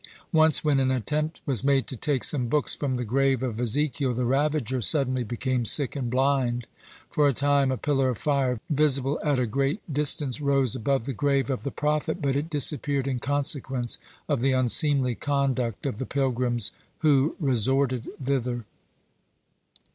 [0.33, 4.15] Once when an attempt was made to take some books from the grave of Ezekiel,
[4.15, 6.65] the ravager suddenly became sick and blind.
[7.11, 11.13] For a time a pillar of fire, visible at a great distance, rose above the
[11.13, 16.07] grave of the prophet, but it disappeared in consequence of the unseemly conduct of the
[16.07, 16.71] pilgrims
[17.01, 18.65] who resorted thither.